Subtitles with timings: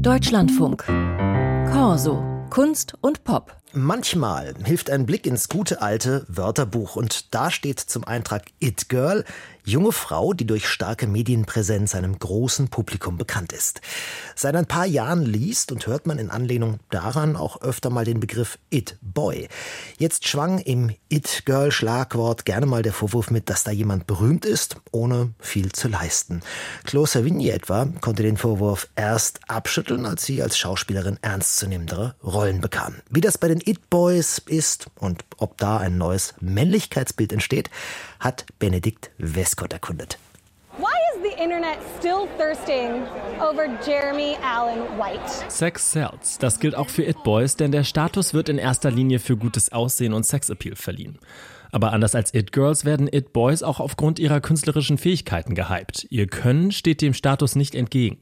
[0.00, 0.84] Deutschlandfunk.
[1.70, 2.22] Corso.
[2.48, 3.59] Kunst und Pop.
[3.72, 9.24] Manchmal hilft ein Blick ins gute alte Wörterbuch und da steht zum Eintrag It Girl,
[9.64, 13.80] junge Frau, die durch starke Medienpräsenz einem großen Publikum bekannt ist.
[14.34, 18.20] Seit ein paar Jahren liest und hört man in Anlehnung daran auch öfter mal den
[18.20, 19.48] Begriff It Boy.
[19.98, 24.44] Jetzt schwang im It Girl Schlagwort gerne mal der Vorwurf mit, dass da jemand berühmt
[24.44, 26.40] ist, ohne viel zu leisten.
[26.84, 32.96] Chloe Savigny etwa konnte den Vorwurf erst abschütteln, als sie als Schauspielerin ernstzunehmendere Rollen bekam.
[33.10, 37.70] Wie das bei den It Boys ist und ob da ein neues Männlichkeitsbild entsteht,
[38.18, 40.18] hat Benedikt Westcott erkundet.
[40.78, 43.02] Why is the internet still thirsting
[43.40, 45.20] over Jeremy Allen White?
[45.48, 46.38] Sex sells.
[46.38, 49.72] Das gilt auch für It Boys, denn der Status wird in erster Linie für gutes
[49.72, 51.18] Aussehen und Sexappeal verliehen.
[51.72, 56.06] Aber anders als It Girls werden It Boys auch aufgrund ihrer künstlerischen Fähigkeiten gehypt.
[56.10, 58.18] Ihr Können steht dem Status nicht entgegen.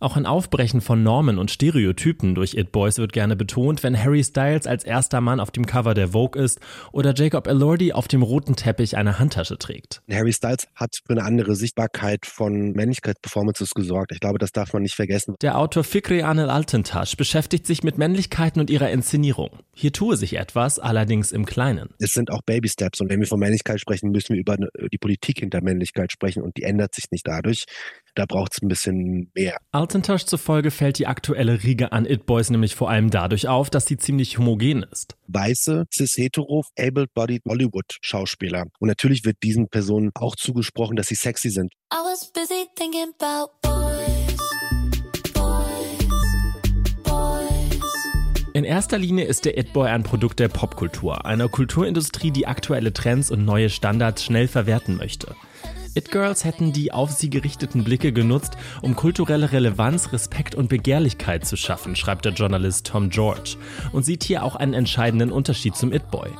[0.00, 4.24] Auch ein Aufbrechen von Normen und Stereotypen durch It Boys wird gerne betont, wenn Harry
[4.24, 6.58] Styles als erster Mann auf dem Cover der Vogue ist
[6.90, 10.00] oder Jacob Elordi auf dem roten Teppich eine Handtasche trägt.
[10.10, 14.12] Harry Styles hat für eine andere Sichtbarkeit von Männlichkeitsperformances gesorgt.
[14.12, 15.34] Ich glaube, das darf man nicht vergessen.
[15.42, 19.50] Der Autor Fikri Anel Altintasch beschäftigt sich mit Männlichkeiten und ihrer Inszenierung.
[19.74, 21.90] Hier tue sich etwas, allerdings im Kleinen.
[21.98, 24.56] Es sind auch Baby Steps und wenn wir von Männlichkeit sprechen, müssen wir über
[24.90, 27.66] die Politik hinter Männlichkeit sprechen und die ändert sich nicht dadurch.
[28.20, 29.56] Da braucht es ein bisschen mehr.
[29.72, 33.96] Altentosh zufolge fällt die aktuelle Riege an It-Boys nämlich vor allem dadurch auf, dass sie
[33.96, 35.16] ziemlich homogen ist.
[35.28, 38.64] Weiße, cis-hetero, able-bodied Hollywood-Schauspieler.
[38.78, 41.72] Und natürlich wird diesen Personen auch zugesprochen, dass sie sexy sind.
[41.90, 43.52] I was busy thinking about
[48.52, 53.30] In erster Linie ist der It-Boy ein Produkt der Popkultur, einer Kulturindustrie, die aktuelle Trends
[53.30, 55.34] und neue Standards schnell verwerten möchte.
[55.94, 61.56] It-Girls hätten die auf sie gerichteten Blicke genutzt, um kulturelle Relevanz, Respekt und Begehrlichkeit zu
[61.56, 63.56] schaffen, schreibt der Journalist Tom George
[63.92, 66.30] und sieht hier auch einen entscheidenden Unterschied zum It-Boy.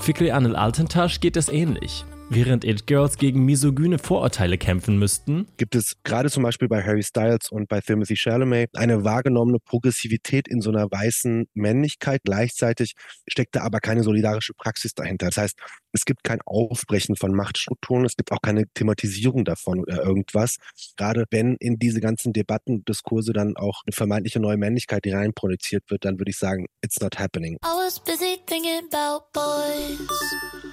[0.00, 2.04] Fikri Anil Altentasch geht es ähnlich.
[2.30, 7.02] Während It Girls gegen misogyne Vorurteile kämpfen müssten, gibt es gerade zum Beispiel bei Harry
[7.02, 12.20] Styles und bei Timothy Chalamet eine wahrgenommene Progressivität in so einer weißen Männlichkeit.
[12.24, 12.92] Gleichzeitig
[13.26, 15.26] steckt da aber keine solidarische Praxis dahinter.
[15.26, 15.58] Das heißt,
[15.92, 20.56] es gibt kein Aufbrechen von Machtstrukturen, es gibt auch keine Thematisierung davon oder irgendwas.
[20.98, 26.04] Gerade wenn in diese ganzen Debatten, Diskurse dann auch eine vermeintliche neue Männlichkeit reinproduziert wird,
[26.04, 27.56] dann würde ich sagen, it's not happening.
[27.64, 30.67] I was busy thinking about boys.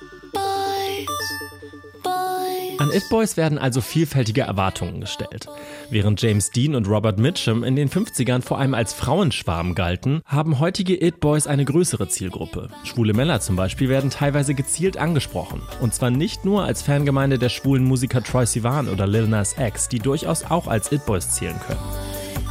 [2.78, 5.48] An It Boys werden also vielfältige Erwartungen gestellt.
[5.90, 10.60] Während James Dean und Robert Mitchum in den 50ern vor allem als Frauenschwarm galten, haben
[10.60, 12.70] heutige It Boys eine größere Zielgruppe.
[12.84, 15.62] Schwule Männer zum Beispiel werden teilweise gezielt angesprochen.
[15.82, 19.88] Und zwar nicht nur als Fangemeinde der schwulen Musiker Troy Sivan oder Lil Nas X,
[19.88, 21.80] die durchaus auch als It Boys zählen können.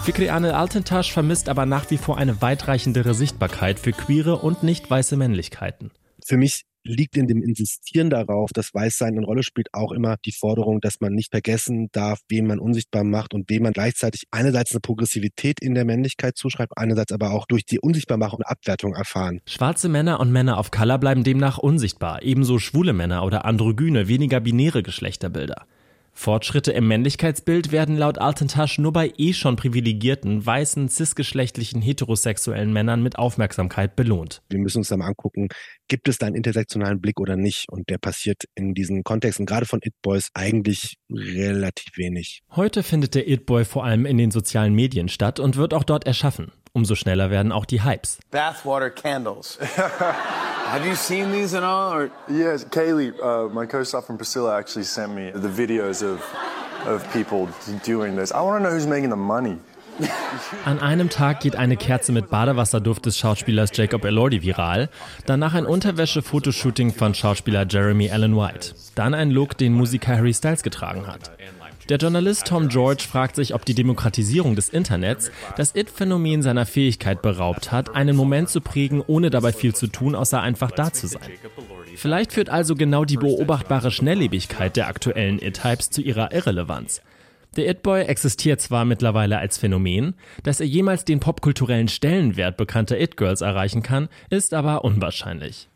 [0.02, 4.90] Fikri Anel Altentasch vermisst aber nach wie vor eine weitreichendere Sichtbarkeit für queere und nicht
[4.90, 5.92] weiße Männlichkeiten.
[6.26, 10.32] Für mich liegt in dem Insistieren darauf, dass Weißsein eine Rolle spielt, auch immer die
[10.32, 14.72] Forderung, dass man nicht vergessen darf, wen man unsichtbar macht und wem man gleichzeitig einerseits
[14.72, 19.40] eine Progressivität in der Männlichkeit zuschreibt, einerseits aber auch durch die Unsichtbarmachung Abwertung erfahren.
[19.46, 24.40] Schwarze Männer und Männer of Color bleiben demnach unsichtbar, ebenso schwule Männer oder androgyne, weniger
[24.40, 25.66] binäre Geschlechterbilder.
[26.14, 33.02] Fortschritte im Männlichkeitsbild werden laut Altentasch nur bei eh schon privilegierten, weißen, cisgeschlechtlichen, heterosexuellen Männern
[33.02, 34.42] mit Aufmerksamkeit belohnt.
[34.48, 35.48] Wir müssen uns dann mal angucken,
[35.88, 37.66] gibt es da einen intersektionalen Blick oder nicht?
[37.68, 42.42] Und der passiert in diesen Kontexten, gerade von It-Boys, eigentlich relativ wenig.
[42.50, 46.06] Heute findet der It-Boy vor allem in den sozialen Medien statt und wird auch dort
[46.06, 46.52] erschaffen.
[46.72, 48.18] Umso schneller werden auch die Hypes.
[48.30, 49.58] Bathwater candles.
[50.66, 51.92] Have you seen these at all?
[51.92, 52.10] Or?
[52.28, 56.22] Yes, Kaylee, uh, my co-star from Priscilla, actually sent me the videos of
[56.86, 57.48] of people
[57.84, 58.32] doing this.
[58.32, 59.58] I want to know who's making the money.
[60.64, 64.88] An einem Tag geht eine Kerze mit Badewasserduft des Schauspielers Jacob Elordi viral,
[65.24, 70.64] danach ein Unterwäsche-Fotoshooting von Schauspieler Jeremy Allen White, dann ein Look, den Musiker Harry Styles
[70.64, 71.30] getragen hat.
[71.90, 77.20] Der Journalist Tom George fragt sich, ob die Demokratisierung des Internets das It-Phänomen seiner Fähigkeit
[77.20, 81.08] beraubt hat, einen Moment zu prägen, ohne dabei viel zu tun, außer einfach da zu
[81.08, 81.28] sein.
[81.96, 87.02] Vielleicht führt also genau die beobachtbare Schnelllebigkeit der aktuellen It-Types zu ihrer Irrelevanz.
[87.56, 93.42] Der It-Boy existiert zwar mittlerweile als Phänomen, dass er jemals den popkulturellen Stellenwert bekannter It-Girls
[93.42, 95.68] erreichen kann, ist aber unwahrscheinlich.